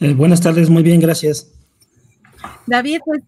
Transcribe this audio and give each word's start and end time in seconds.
Eh, 0.00 0.14
buenas 0.14 0.40
tardes, 0.40 0.68
muy 0.68 0.82
bien, 0.82 1.00
gracias. 1.00 1.52
David, 2.66 2.98
pues 3.04 3.22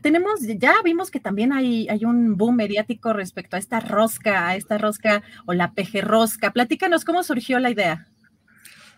tenemos, 0.00 0.40
ya 0.58 0.74
vimos 0.84 1.10
que 1.10 1.20
también 1.20 1.52
hay, 1.52 1.88
hay 1.88 2.04
un 2.04 2.36
boom 2.36 2.56
mediático 2.56 3.12
respecto 3.12 3.56
a 3.56 3.58
esta 3.58 3.80
rosca, 3.80 4.48
a 4.48 4.56
esta 4.56 4.78
rosca 4.78 5.22
o 5.46 5.52
la 5.52 5.72
peje 5.72 6.00
rosca. 6.00 6.52
Platícanos 6.52 7.04
cómo 7.04 7.22
surgió 7.22 7.58
la 7.58 7.70
idea. 7.70 8.08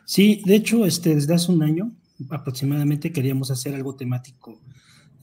Sí, 0.04 0.42
de 0.44 0.56
hecho, 0.56 0.84
este, 0.84 1.14
desde 1.14 1.34
hace 1.34 1.50
un 1.50 1.62
año 1.62 1.92
aproximadamente 2.30 3.12
queríamos 3.12 3.50
hacer 3.50 3.74
algo 3.74 3.96
temático 3.96 4.60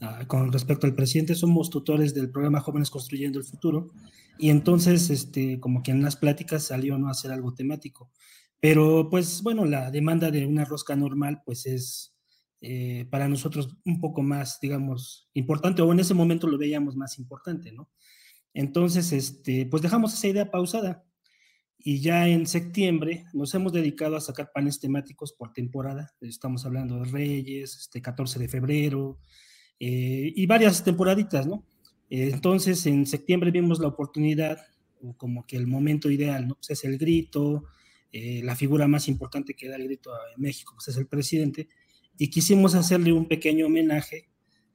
uh, 0.02 0.26
con 0.26 0.52
respecto 0.52 0.86
al 0.86 0.94
presidente. 0.94 1.34
Somos 1.34 1.70
tutores 1.70 2.14
del 2.14 2.30
programa 2.30 2.60
Jóvenes 2.60 2.90
Construyendo 2.90 3.38
el 3.38 3.44
Futuro 3.44 3.92
y 4.38 4.50
entonces, 4.50 5.10
este, 5.10 5.60
como 5.60 5.82
que 5.82 5.92
en 5.92 6.02
las 6.02 6.16
pláticas 6.16 6.64
salió 6.64 6.98
no 6.98 7.08
hacer 7.08 7.32
algo 7.32 7.54
temático. 7.54 8.10
Pero 8.62 9.08
pues 9.10 9.42
bueno, 9.42 9.64
la 9.64 9.90
demanda 9.90 10.30
de 10.30 10.46
una 10.46 10.64
rosca 10.64 10.94
normal 10.94 11.42
pues 11.44 11.66
es 11.66 12.14
eh, 12.60 13.06
para 13.10 13.26
nosotros 13.26 13.76
un 13.84 14.00
poco 14.00 14.22
más, 14.22 14.60
digamos, 14.60 15.28
importante, 15.34 15.82
o 15.82 15.90
en 15.90 15.98
ese 15.98 16.14
momento 16.14 16.46
lo 16.46 16.58
veíamos 16.58 16.94
más 16.94 17.18
importante, 17.18 17.72
¿no? 17.72 17.90
Entonces, 18.54 19.12
este, 19.12 19.66
pues 19.66 19.82
dejamos 19.82 20.14
esa 20.14 20.28
idea 20.28 20.48
pausada 20.48 21.04
y 21.76 21.98
ya 22.00 22.28
en 22.28 22.46
septiembre 22.46 23.24
nos 23.32 23.52
hemos 23.56 23.72
dedicado 23.72 24.14
a 24.14 24.20
sacar 24.20 24.52
panes 24.54 24.78
temáticos 24.78 25.32
por 25.32 25.52
temporada. 25.52 26.14
Estamos 26.20 26.64
hablando 26.64 27.00
de 27.00 27.06
Reyes, 27.06 27.76
este 27.76 28.00
14 28.00 28.38
de 28.38 28.48
febrero 28.48 29.18
eh, 29.80 30.32
y 30.36 30.46
varias 30.46 30.84
temporaditas, 30.84 31.48
¿no? 31.48 31.66
entonces, 32.10 32.86
en 32.86 33.06
septiembre 33.06 33.50
vimos 33.50 33.80
la 33.80 33.88
oportunidad, 33.88 34.58
como 35.16 35.44
que 35.46 35.56
el 35.56 35.66
momento 35.66 36.10
ideal, 36.10 36.46
¿no? 36.46 36.54
Pues 36.56 36.70
es 36.70 36.84
el 36.84 36.98
grito, 36.98 37.64
eh, 38.12 38.42
la 38.44 38.54
figura 38.56 38.86
más 38.86 39.08
importante 39.08 39.54
que 39.54 39.68
da 39.68 39.76
el 39.76 39.84
grito 39.84 40.10
en 40.34 40.42
México, 40.42 40.74
pues 40.74 40.88
es 40.88 40.96
el 40.96 41.06
presidente, 41.06 41.68
y 42.18 42.28
quisimos 42.28 42.74
hacerle 42.74 43.12
un 43.12 43.26
pequeño 43.26 43.66
homenaje, 43.66 44.28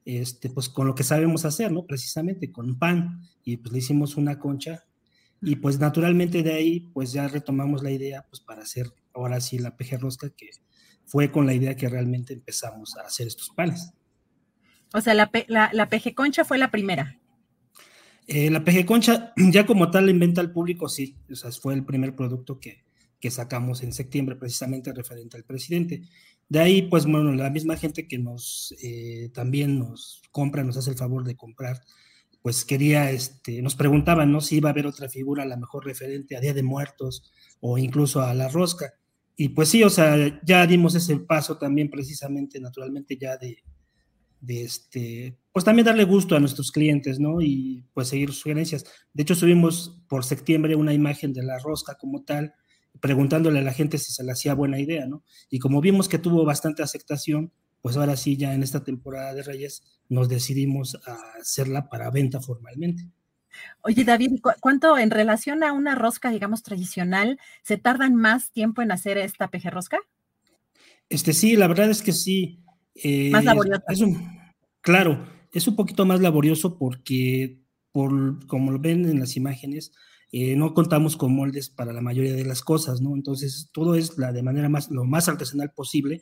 este, 0.06 0.50
pues 0.50 0.70
con 0.70 0.88
lo 0.88 0.96
que 0.96 1.03
sabemos 1.03 1.46
hacer, 1.46 1.72
¿no? 1.72 1.86
Precisamente 1.86 2.52
con 2.52 2.80
pan, 2.80 3.22
y 3.44 3.58
pues 3.58 3.72
le 3.72 3.80
hicimos 3.80 4.18
una 4.18 4.40
concha, 4.40 4.86
y 5.42 5.58
pues 5.58 5.80
naturalmente 5.80 6.42
de 6.42 6.53
ahí, 6.53 6.80
pues 6.94 7.12
ya 7.12 7.28
retomamos 7.28 7.84
la 7.84 7.92
idea, 7.92 8.25
pues 8.30 8.42
para 8.42 8.64
hacer 8.64 8.92
ahora 9.14 9.40
sí 9.40 9.59
la 9.59 9.78
peje 9.78 9.98
rosca, 9.98 10.30
que 10.30 10.50
fue 11.06 11.31
con 11.31 11.46
la 11.46 11.54
idea 11.54 11.75
que 11.75 11.90
realmente 11.90 12.34
empezamos 12.34 12.98
a 12.98 13.02
hacer 13.02 13.28
estos 13.28 13.50
panes. 13.50 13.94
O 14.94 15.02
sea, 15.02 15.14
la, 15.14 15.30
la, 15.48 15.69
la 15.74 15.90
peje 15.90 16.16
concha 16.16 16.44
fue 16.44 16.58
la 16.58 16.72
primera. 16.72 17.19
Eh, 18.28 18.50
la 18.50 18.64
peje 18.64 18.86
concha, 18.86 19.34
ya 19.52 19.66
como 19.66 19.90
tal, 19.90 20.06
la 20.06 20.12
inventa 20.12 20.42
al 20.42 20.52
público, 20.52 20.90
sí, 20.90 21.18
o 21.31 21.36
sea, 21.36 21.52
fue 21.52 21.74
el 21.74 21.86
primer 21.86 22.16
producto 22.16 22.59
que, 22.59 22.84
que 23.20 23.32
sacamos 23.32 23.84
en 23.84 23.94
septiembre, 23.94 24.36
precisamente 24.36 24.94
referente 24.94 25.38
al 25.38 25.44
presidente. 25.44 26.02
De 26.50 26.60
ahí, 26.60 26.84
pues 26.84 27.06
bueno, 27.06 27.34
la 27.34 27.50
misma 27.50 27.76
gente 27.76 28.08
que 28.08 28.18
nos 28.18 28.74
eh, 28.82 29.30
también 29.34 29.80
nos 29.80 30.22
compra, 30.32 30.64
nos 30.64 30.78
hace 30.78 30.92
el 30.92 30.98
favor 30.98 31.24
de 31.24 31.36
comprar, 31.36 31.82
pues 32.42 32.64
quería, 32.64 33.12
este, 33.12 33.62
nos 33.62 33.76
preguntaban, 33.76 34.32
¿no? 34.32 34.40
Si 34.40 34.58
iba 34.58 34.70
a 34.70 34.72
haber 34.72 34.88
otra 34.88 35.10
figura, 35.10 35.44
a 35.44 35.48
la 35.48 35.58
mejor 35.58 35.86
referente 35.86 36.38
a 36.38 36.40
Día 36.40 36.54
de 36.54 36.64
Muertos 36.64 37.34
o 37.60 37.78
incluso 37.78 38.22
a 38.22 38.34
la 38.34 38.48
rosca. 38.48 38.94
Y 39.36 39.50
pues 39.50 39.70
sí, 39.70 39.84
o 39.84 39.90
sea, 39.90 40.40
ya 40.44 40.66
dimos 40.66 40.96
ese 40.96 41.18
paso 41.18 41.58
también 41.58 41.90
precisamente, 41.90 42.60
naturalmente, 42.60 43.18
ya 43.18 43.38
de, 43.38 43.58
de 44.40 44.64
este, 44.64 45.38
pues 45.52 45.66
también 45.66 45.86
darle 45.86 46.06
gusto 46.06 46.36
a 46.36 46.40
nuestros 46.40 46.72
clientes, 46.72 47.20
¿no? 47.20 47.42
Y 47.42 47.84
pues 47.94 48.08
seguir 48.08 48.32
sugerencias. 48.32 48.86
De 49.14 49.24
hecho, 49.24 49.36
subimos 49.36 50.02
por 50.08 50.24
septiembre 50.24 50.76
una 50.76 50.94
imagen 50.94 51.34
de 51.34 51.44
la 51.44 51.60
rosca 51.60 51.96
como 51.96 52.24
tal, 52.24 52.54
preguntándole 53.02 53.59
a 53.59 53.63
la 53.63 53.74
gente 53.74 53.97
si 53.97 54.12
se 54.12 54.24
le 54.24 54.31
hacía 54.31 54.53
buena 54.53 54.80
idea, 54.80 55.06
¿no? 55.06 55.24
Y 55.50 55.59
como 55.59 55.81
vimos 55.81 56.08
que 56.08 56.19
tuvo 56.19 56.46
bastante 56.46 56.84
aceptación, 56.84 57.52
pues 57.81 57.97
ahora 57.97 58.18
sí, 58.18 58.38
ya 58.38 58.53
en 58.53 58.63
esta 58.63 58.84
temporada 58.84 59.34
de 59.34 59.44
Reyes, 59.44 59.84
nos 60.09 60.30
decidimos 60.30 60.97
a 61.06 61.18
hacerla 61.40 61.90
para 61.90 62.09
venta 62.12 62.41
formalmente. 62.41 63.09
Oye, 63.81 64.03
David, 64.03 64.40
¿cuánto 64.59 64.97
en 64.97 65.12
relación 65.12 65.63
a 65.63 65.74
una 65.74 65.96
rosca, 65.96 66.30
digamos, 66.30 66.63
tradicional, 66.63 67.40
se 67.63 67.78
tardan 67.78 68.16
más 68.16 68.52
tiempo 68.52 68.81
en 68.81 68.91
hacer 68.91 69.18
esta 69.18 69.50
peje 69.50 69.69
rosca? 69.69 70.00
Este 71.09 71.34
sí, 71.34 71.56
la 71.56 71.68
verdad 71.68 71.90
es 71.90 72.02
que 72.02 72.13
sí. 72.13 72.63
Eh, 72.96 73.30
más 73.31 73.46
laborioso. 73.46 73.84
Es 73.88 74.02
un, 74.02 74.38
claro, 74.81 75.28
es 75.52 75.68
un 75.68 75.75
poquito 75.75 76.06
más 76.06 76.19
laborioso 76.19 76.78
porque, 76.78 77.62
por, 77.91 78.46
como 78.47 78.72
lo 78.72 78.80
ven 78.80 79.06
en 79.06 79.19
las 79.19 79.38
imágenes, 79.38 79.91
eh, 80.32 80.56
no 80.56 80.74
contamos 80.74 81.16
con 81.16 81.34
moldes 81.34 81.70
para 81.70 81.94
la 81.94 82.02
mayoría 82.02 82.34
de 82.34 82.46
las 82.46 82.62
cosas, 82.62 83.02
¿no? 83.02 83.16
Entonces, 83.16 83.70
todo 83.72 83.96
es 83.96 84.18
la 84.18 84.34
de 84.34 84.44
manera 84.44 84.68
más, 84.68 84.92
lo 84.92 85.06
más 85.06 85.30
artesanal 85.30 85.72
posible 85.72 86.22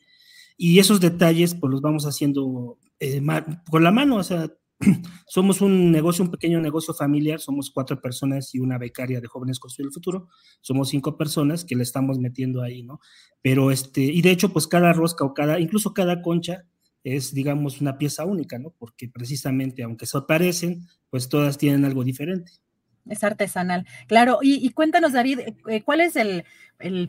y 0.58 0.80
esos 0.80 1.02
detalles, 1.02 1.56
pues 1.56 1.72
los 1.72 1.82
vamos 1.82 2.06
haciendo 2.06 2.78
eh, 3.00 3.22
con 3.70 3.84
la 3.84 3.92
mano, 3.92 4.18
o 4.18 4.24
sea, 4.24 4.52
somos 5.28 5.62
un 5.62 5.92
negocio, 5.92 6.24
un 6.24 6.32
pequeño 6.32 6.62
negocio 6.62 6.94
familiar, 6.94 7.40
somos 7.40 7.72
cuatro 7.72 8.00
personas 8.00 8.54
y 8.54 8.60
una 8.60 8.78
becaria 8.78 9.20
de 9.22 9.28
Jóvenes 9.28 9.60
Construir 9.60 9.88
el 9.88 9.94
Futuro, 9.94 10.30
somos 10.62 10.90
cinco 10.90 11.18
personas 11.18 11.66
que 11.66 11.76
le 11.76 11.84
estamos 11.84 12.20
metiendo 12.20 12.62
ahí, 12.62 12.84
¿no? 12.84 13.00
Pero 13.42 13.72
este, 13.72 14.02
y 14.02 14.22
de 14.22 14.32
hecho, 14.32 14.54
pues 14.54 14.68
cada 14.68 14.94
rosca 14.94 15.26
o 15.26 15.34
cada, 15.34 15.60
incluso 15.60 15.94
cada 15.94 16.22
concha 16.22 16.66
es, 17.04 17.34
digamos, 17.34 17.82
una 17.82 17.98
pieza 17.98 18.26
única, 18.26 18.60
¿no? 18.60 18.72
Porque 18.78 19.10
precisamente, 19.10 19.84
aunque 19.84 20.06
se 20.06 20.22
parecen, 20.22 20.88
pues 21.10 21.30
todas 21.30 21.58
tienen 21.58 21.86
algo 21.86 22.04
diferente 22.04 22.52
es 23.10 23.24
artesanal. 23.24 23.86
Claro, 24.08 24.40
y, 24.42 24.70
cuéntanos, 24.72 25.14
David, 25.14 25.40
eh, 25.68 25.84
¿cuál 25.84 26.02
es 26.02 26.16
el, 26.16 26.46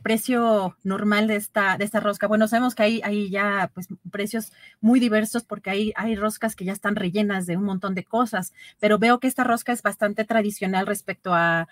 precio 0.01 0.77
normal 0.85 1.27
de 1.27 1.37
esta, 1.37 1.77
de 1.77 1.85
esta 1.85 1.99
rosca? 1.99 2.29
Bueno, 2.29 2.47
sabemos 2.47 2.75
que 2.77 3.03
hay, 3.03 3.31
ya 3.31 3.71
pues, 3.75 3.89
precios 4.13 4.53
muy 4.81 5.01
diversos 5.01 5.43
porque 5.43 5.71
hay, 5.71 5.93
hay 5.97 6.15
roscas 6.15 6.55
que 6.55 6.65
ya 6.65 6.73
están 6.73 6.95
rellenas 6.95 7.47
de 7.47 7.57
un 7.57 7.65
montón 7.65 7.95
de 7.95 8.05
cosas, 8.05 8.53
pero 8.79 8.99
veo 8.99 9.19
que 9.19 9.27
esta 9.27 9.43
rosca 9.43 9.73
es 9.73 9.83
bastante 9.83 10.25
tradicional 10.25 10.87
respecto 10.87 11.35
a, 11.35 11.67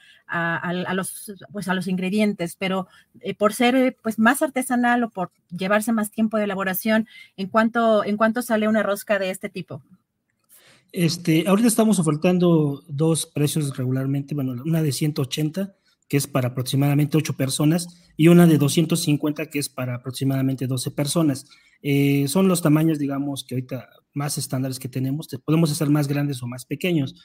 los, 0.93 1.33
pues, 1.53 1.69
a 1.69 1.75
los 1.75 1.87
ingredientes, 1.87 2.57
pero 2.57 2.89
eh, 3.21 3.35
por 3.35 3.53
ser 3.55 3.77
eh, 3.77 3.97
pues, 4.03 4.19
más 4.19 4.43
artesanal 4.43 5.05
o 5.05 5.11
por 5.11 5.31
llevarse 5.51 5.93
más 5.93 6.11
tiempo 6.11 6.37
de 6.37 6.45
elaboración, 6.45 7.07
¿en 7.37 7.49
cuánto, 7.49 8.05
¿en 8.05 8.17
cuánto 8.17 8.43
sale 8.43 8.67
una 8.67 8.83
rosca 8.83 9.19
de 9.19 9.31
este 9.31 9.49
tipo? 9.49 9.83
Este, 10.97 11.43
ahorita 11.49 11.67
estamos 11.67 11.99
ofertando 11.99 12.85
dos 12.87 13.27
precios 13.27 13.77
regularmente, 13.77 14.33
bueno, 14.33 14.55
una 14.65 14.81
de 14.81 14.93
180, 14.93 15.75
que 16.09 16.17
es 16.17 16.29
para 16.29 16.51
aproximadamente 16.51 17.17
8 17.17 17.37
personas, 17.37 17.89
y 18.17 18.29
una 18.29 18.47
de 18.47 18.59
250, 18.59 19.47
que 19.47 19.59
es 19.59 19.69
para 19.69 19.97
aproximadamente 19.97 20.69
12 20.69 20.93
personas. 20.93 21.47
Eh, 21.83 22.29
son 22.29 22.47
los 22.47 22.63
tamaños, 22.63 23.01
digamos, 23.01 23.43
que 23.43 23.57
ahorita 23.57 23.89
más 24.13 24.39
estándares 24.39 24.79
que 24.79 24.89
tenemos, 24.89 25.27
podemos 25.45 25.73
hacer 25.73 25.91
más 25.91 26.07
grandes 26.07 26.41
o 26.45 26.47
más 26.47 26.65
pequeños. 26.65 27.17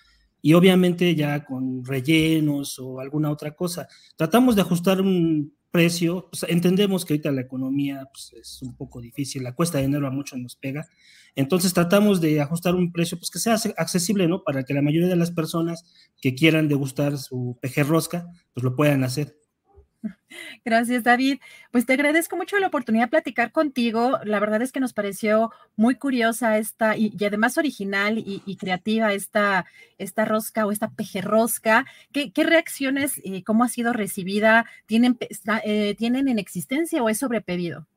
Y 0.42 0.54
obviamente 0.54 1.14
ya 1.14 1.46
con 1.46 1.86
rellenos 1.86 2.80
o 2.80 3.00
alguna 3.00 3.30
otra 3.30 3.56
cosa. 3.56 3.88
Tratamos 4.18 4.56
de 4.56 4.64
ajustar 4.64 5.00
un 5.00 5.54
precio. 5.72 6.30
Entendemos 6.48 7.06
que 7.06 7.14
ahorita 7.14 7.32
la 7.32 7.42
economía 7.42 8.08
pues, 8.12 8.34
es 8.40 8.62
un 8.62 8.76
poco 8.76 9.02
difícil, 9.02 9.44
la 9.44 9.54
cuesta 9.54 9.78
de 9.78 9.86
dinero 9.86 10.08
a 10.08 10.12
muchos 10.12 10.40
nos 10.40 10.56
pega. 10.56 10.88
Entonces 11.36 11.74
tratamos 11.74 12.22
de 12.22 12.42
ajustar 12.42 12.76
un 12.76 12.92
precio 12.92 13.18
pues, 13.18 13.30
que 13.30 13.40
sea 13.40 13.58
accesible, 13.78 14.28
¿no? 14.28 14.44
Para 14.44 14.64
que 14.64 14.74
la 14.74 14.82
mayoría 14.82 15.08
de 15.08 15.16
las 15.16 15.32
personas 15.32 15.84
que 16.22 16.36
quieran 16.36 16.68
degustar 16.68 17.18
su 17.18 17.58
peje 17.62 17.84
rosca, 17.84 18.28
pues 18.54 18.64
lo 18.64 18.76
puedan 18.76 19.04
hacer. 19.04 19.38
Gracias, 20.66 21.04
David. 21.04 21.40
Pues 21.72 21.86
te 21.86 21.94
agradezco 21.94 22.36
mucho 22.38 22.58
la 22.60 22.68
oportunidad 22.68 23.06
de 23.06 23.10
platicar 23.10 23.52
contigo. 23.52 24.20
La 24.24 24.40
verdad 24.40 24.62
es 24.62 24.72
que 24.72 24.80
nos 24.80 24.94
pareció 24.94 25.52
muy 25.76 25.96
curiosa 25.96 26.58
esta 26.58 26.96
y, 26.98 27.14
además 27.24 27.58
original 27.58 28.18
y, 28.18 28.56
creativa 28.58 29.14
esta, 29.14 29.66
esta 29.98 30.26
rosca 30.26 30.66
o 30.66 30.72
esta 30.72 30.90
pejerrosca. 30.92 31.86
¿Qué, 32.12 32.32
qué 32.32 32.44
reacciones, 32.44 33.20
y 33.24 33.44
cómo 33.44 33.64
ha 33.64 33.70
sido 33.70 33.94
recibida? 33.94 34.66
¿Tienen, 34.86 35.18
eh, 35.64 35.96
¿Tienen 35.98 36.28
en 36.28 36.40
existencia 36.40 37.04
o 37.04 37.10
es 37.10 37.20
sobrepedido? 37.20 37.88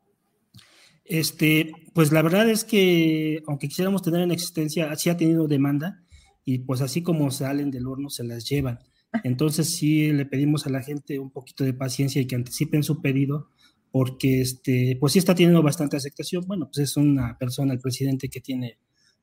Este, 1.04 1.72
pues 1.94 2.12
la 2.12 2.22
verdad 2.22 2.48
es 2.48 2.64
que 2.64 3.42
aunque 3.46 3.68
quisiéramos 3.68 4.02
tener 4.02 4.20
en 4.20 4.30
existencia, 4.30 4.94
sí 4.96 5.10
ha 5.10 5.16
tenido 5.16 5.48
demanda 5.48 6.02
y 6.44 6.60
pues 6.60 6.80
así 6.80 7.02
como 7.02 7.30
salen 7.30 7.70
del 7.70 7.86
horno 7.86 8.08
se 8.08 8.24
las 8.24 8.48
llevan. 8.48 8.78
Entonces 9.24 9.74
sí 9.74 10.10
le 10.12 10.24
pedimos 10.24 10.66
a 10.66 10.70
la 10.70 10.82
gente 10.82 11.18
un 11.18 11.30
poquito 11.30 11.64
de 11.64 11.74
paciencia 11.74 12.20
y 12.20 12.26
que 12.26 12.34
anticipen 12.34 12.82
su 12.82 13.02
pedido, 13.02 13.50
porque 13.90 14.40
este, 14.40 14.96
pues 14.98 15.12
sí 15.12 15.18
está 15.18 15.34
teniendo 15.34 15.62
bastante 15.62 15.96
aceptación. 15.96 16.44
Bueno, 16.46 16.66
pues 16.66 16.78
es 16.78 16.96
una 16.96 17.36
persona, 17.38 17.74
el 17.74 17.80
presidente, 17.80 18.28
que 18.28 18.40
tiene 18.40 18.78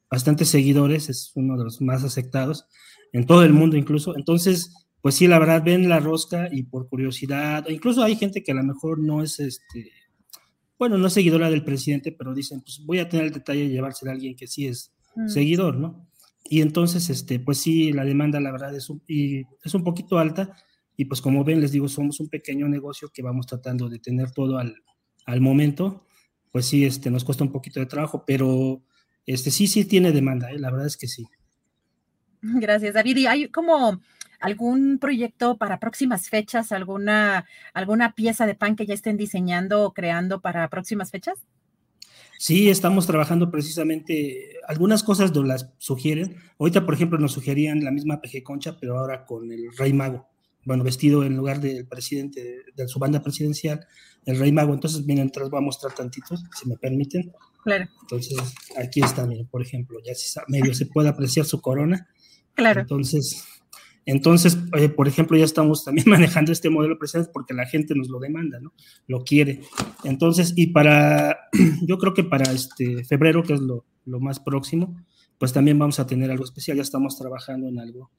bastantes 0.10 0.50
seguidores, 0.50 1.10
es 1.10 1.32
uno 1.36 1.58
de 1.58 1.64
los 1.64 1.82
más 1.82 2.04
aceptados 2.04 2.66
en 3.14 3.26
todo 3.26 3.44
el 3.44 3.54
mundo 3.54 3.78
incluso. 3.78 4.16
Entonces, 4.16 4.74
pues 5.02 5.16
sí, 5.16 5.28
la 5.28 5.40
verdad, 5.40 5.64
ven 5.64 5.90
la 5.90 6.00
rosca 6.00 6.50
y 6.52 6.64
por 6.64 6.90
curiosidad, 6.90 7.68
incluso 7.70 8.04
hay 8.04 8.16
gente 8.16 8.44
que 8.44 8.52
a 8.52 8.56
lo 8.56 8.64
mejor 8.64 9.00
no 9.00 9.24
es, 9.24 9.40
este, 9.40 9.92
bueno, 10.78 10.98
no 10.98 11.08
es 11.08 11.14
seguidora 11.14 11.50
del 11.50 11.64
presidente, 11.64 12.12
pero 12.12 12.34
dicen, 12.34 12.62
pues 12.62 12.82
voy 12.86 13.00
a 13.00 13.08
tener 13.08 13.28
el 13.28 13.34
detalle 13.34 13.62
de 13.62 13.70
llevársela 13.70 14.12
a 14.12 14.16
alguien 14.16 14.36
que 14.36 14.48
sí 14.48 14.68
es 14.68 14.92
mm. 15.16 15.30
seguidor, 15.30 15.78
¿no? 15.78 16.09
Y 16.52 16.62
entonces, 16.62 17.12
este, 17.12 17.40
pues 17.40 17.60
sí, 17.60 17.94
la 17.94 18.04
demanda, 18.04 18.40
la 18.40 18.52
verdad, 18.52 18.76
es 18.76 18.90
un, 18.90 19.04
es 19.08 19.74
un 19.76 19.84
poquito 19.84 20.18
alta. 20.18 20.56
Y 20.98 21.06
pues 21.06 21.22
como 21.22 21.44
ven, 21.44 21.62
les 21.62 21.72
digo, 21.72 21.88
somos 21.88 22.20
un 22.20 22.28
pequeño 22.28 22.68
negocio 22.68 23.10
que 23.14 23.22
vamos 23.22 23.46
tratando 23.46 23.88
de 23.88 24.00
tener 24.00 24.32
todo 24.32 24.58
al, 24.58 24.76
al 25.26 25.42
momento. 25.42 26.08
Pues 26.52 26.66
sí, 26.66 26.86
este, 26.86 27.12
nos 27.12 27.24
cuesta 27.24 27.44
un 27.44 27.52
poquito 27.52 27.80
de 27.80 27.86
trabajo, 27.86 28.24
pero 28.26 28.82
este, 29.28 29.52
sí, 29.52 29.68
sí 29.68 29.86
tiene 29.86 30.12
demanda, 30.12 30.52
¿eh? 30.52 30.58
la 30.58 30.72
verdad 30.72 30.88
es 30.88 30.98
que 30.98 31.08
sí. 31.08 31.28
Gracias, 32.42 32.96
David. 32.96 33.18
¿Y 33.18 33.28
hay 33.28 33.50
como 33.50 34.02
algún 34.40 34.98
proyecto 34.98 35.58
para 35.58 35.80
próximas 35.80 36.30
fechas, 36.30 36.72
alguna, 36.72 37.46
alguna 37.76 38.16
pieza 38.16 38.48
de 38.48 38.56
pan 38.56 38.76
que 38.76 38.88
ya 38.88 38.96
estén 38.96 39.18
diseñando 39.18 39.84
o 39.84 39.94
creando 39.94 40.42
para 40.42 40.68
próximas 40.70 41.12
fechas? 41.12 41.38
Sí, 42.42 42.70
estamos 42.70 43.06
trabajando 43.06 43.52
precisamente, 43.52 44.54
algunas 44.66 45.04
cosas 45.04 45.36
nos 45.36 45.46
las 45.46 45.74
sugieren. 45.78 46.38
Ahorita, 46.58 46.86
por 46.86 46.94
ejemplo, 46.94 47.18
nos 47.20 47.34
sugerían 47.34 47.84
la 47.84 47.92
misma 47.92 48.22
PG 48.22 48.44
Concha, 48.44 48.78
pero 48.80 48.98
ahora 48.98 49.26
con 49.26 49.52
el 49.52 49.76
Rey 49.78 49.92
Mago. 49.92 50.30
Bueno, 50.64 50.86
vestido 50.86 51.26
en 51.26 51.36
lugar 51.36 51.60
del 51.60 51.86
presidente, 51.86 52.64
de 52.74 52.88
su 52.88 52.98
banda 52.98 53.22
presidencial, 53.22 53.86
el 54.26 54.40
Rey 54.40 54.54
Mago. 54.54 54.74
Entonces, 54.74 55.04
entonces 55.06 55.50
voy 55.50 55.58
a 55.58 55.62
mostrar 55.62 55.94
tantitos, 55.94 56.42
si 56.58 56.70
me 56.70 56.78
permiten. 56.78 57.34
Claro. 57.62 57.90
Entonces, 58.04 58.38
aquí 58.78 59.02
está, 59.02 59.28
miren, 59.28 59.48
por 59.48 59.62
ejemplo, 59.62 60.00
ya 60.02 60.14
medio 60.48 60.74
se 60.74 60.86
puede 60.86 61.10
apreciar 61.10 61.46
su 61.46 61.60
corona. 61.60 62.08
Claro. 62.56 62.80
Entonces, 62.80 63.44
entonces, 64.12 64.58
eh, 64.76 64.90
por 64.90 65.08
ejemplo, 65.08 65.38
ya 65.38 65.46
estamos 65.46 65.86
también 65.86 66.06
manejando 66.10 66.52
este 66.52 66.70
modelo 66.70 66.98
presente 66.98 67.30
porque 67.32 67.54
la 67.54 67.68
gente 67.68 67.94
nos 67.94 68.10
lo 68.10 68.20
demanda, 68.20 68.60
¿no? 68.60 68.74
Lo 69.08 69.24
quiere. 69.24 69.62
Entonces, 70.04 70.54
y 70.56 70.68
para, 70.68 71.50
yo 71.84 72.00
creo 72.00 72.14
que 72.16 72.24
para 72.24 72.52
este 72.52 73.04
febrero, 73.04 73.44
que 73.44 73.54
es 73.54 73.62
lo, 73.62 73.86
más 74.06 74.40
próximo, 74.40 74.96
pues 75.38 75.54
también 75.54 75.78
vamos 75.78 76.00
a 76.00 76.08
tener 76.08 76.32
algo 76.32 76.44
especial. 76.44 76.78
Ya 76.78 76.82
estamos 76.82 77.18
trabajando 77.20 77.68
en 77.68 77.80
algo, 77.80 78.10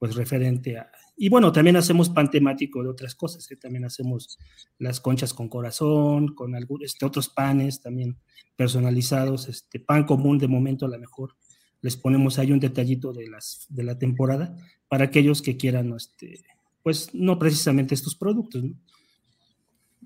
pues 0.00 0.16
referente 0.16 0.78
a... 0.78 0.90
Y 1.16 1.28
bueno, 1.28 1.52
también 1.52 1.76
hacemos 1.76 2.10
pan 2.10 2.28
temático 2.28 2.82
de 2.82 2.88
otras 2.88 3.14
cosas, 3.14 3.48
¿eh? 3.52 3.56
también 3.56 3.84
hacemos 3.84 4.38
las 4.78 5.00
conchas 5.00 5.32
con 5.32 5.48
corazón, 5.48 6.34
con 6.34 6.56
algunos, 6.56 6.84
este, 6.84 7.06
otros 7.06 7.28
panes 7.28 7.80
también 7.80 8.18
personalizados, 8.56 9.48
este 9.48 9.78
pan 9.78 10.04
común 10.04 10.38
de 10.38 10.48
momento 10.48 10.84
a 10.84 10.88
lo 10.88 10.98
mejor 10.98 11.36
les 11.80 11.96
ponemos 11.96 12.38
ahí 12.38 12.50
un 12.50 12.58
detallito 12.58 13.12
de, 13.12 13.28
las, 13.28 13.66
de 13.68 13.84
la 13.84 13.96
temporada 13.96 14.56
para 14.88 15.04
aquellos 15.04 15.42
que 15.42 15.56
quieran, 15.56 15.94
este, 15.94 16.44
pues 16.82 17.14
no 17.14 17.38
precisamente 17.38 17.94
estos 17.94 18.14
productos. 18.14 18.64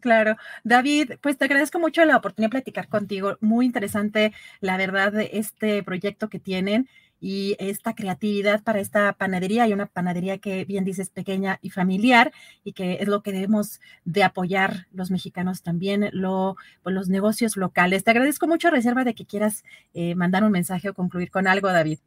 Claro. 0.01 0.37
David, 0.65 1.13
pues 1.21 1.37
te 1.37 1.45
agradezco 1.45 1.79
mucho 1.79 2.05
la 2.05 2.17
oportunidad 2.17 2.49
de 2.49 2.53
platicar 2.53 2.89
contigo. 2.89 3.37
Muy 3.41 3.67
interesante, 3.67 4.33
la 4.61 4.77
verdad, 4.77 5.13
de 5.13 5.31
este 5.35 5.83
proyecto 5.83 6.29
que 6.29 6.39
tienen 6.39 6.89
y 7.21 7.55
esta 7.59 7.95
creatividad 7.95 8.63
para 8.63 8.81
esta 8.81 9.13
panadería. 9.13 9.65
Hay 9.65 9.75
una 9.75 9.87
panadería 9.87 10.39
que 10.39 10.65
bien 10.65 10.85
dices 10.85 11.11
pequeña 11.11 11.59
y 11.61 11.71
familiar 11.71 12.33
y 12.65 12.73
que 12.73 12.95
es 13.01 13.09
lo 13.09 13.23
que 13.23 13.33
debemos 13.33 13.81
de 14.07 14.25
apoyar 14.25 14.87
los 14.93 15.11
mexicanos 15.11 15.63
también, 15.63 16.09
lo, 16.13 16.57
pues, 16.83 16.95
los 16.95 17.09
negocios 17.09 17.57
locales. 17.59 18.03
Te 18.03 18.11
agradezco 18.11 18.47
mucho, 18.47 18.71
reserva 18.71 19.05
de 19.05 19.15
que 19.15 19.27
quieras 19.27 19.65
eh, 19.93 20.15
mandar 20.15 20.45
un 20.45 20.53
mensaje 20.53 20.89
o 20.89 20.95
concluir 20.95 21.31
con 21.31 21.47
algo, 21.47 21.69
David. 21.69 21.99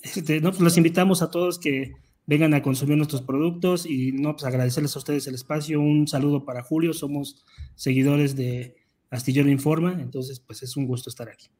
Este, 0.00 0.40
no, 0.40 0.50
pues 0.50 0.62
los 0.62 0.76
invitamos 0.76 1.22
a 1.22 1.30
todos 1.30 1.58
que 1.58 1.92
vengan 2.32 2.54
a 2.54 2.62
consumir 2.62 2.96
nuestros 2.96 3.20
productos 3.20 3.84
y 3.84 4.12
no, 4.12 4.32
pues 4.32 4.44
agradecerles 4.44 4.96
a 4.96 4.98
ustedes 4.98 5.26
el 5.26 5.34
espacio. 5.34 5.80
Un 5.80 6.08
saludo 6.08 6.46
para 6.46 6.62
Julio, 6.62 6.94
somos 6.94 7.44
seguidores 7.74 8.36
de 8.36 8.74
Astillero 9.10 9.50
Informa, 9.50 9.92
entonces 10.00 10.40
pues 10.40 10.62
es 10.62 10.76
un 10.76 10.86
gusto 10.86 11.10
estar 11.10 11.28
aquí 11.28 11.50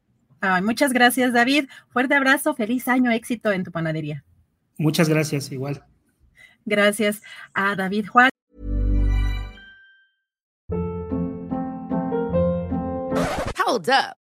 muchas 0.63 0.93
gracias, 0.93 1.33
David. 1.33 1.69
Fuerte 1.89 2.15
abrazo, 2.15 2.55
feliz 2.55 2.89
año, 2.89 3.11
éxito 3.11 3.53
en 3.53 3.65
tu 3.65 3.71
panadería. 3.71 4.25
Muchas 4.79 5.09
gracias, 5.09 5.53
igual. 5.53 5.85
Gracias 6.65 7.23
a 7.55 7.77
David 7.77 8.07
Juan. 8.07 8.31
Hold 13.65 13.89
up. 13.89 14.22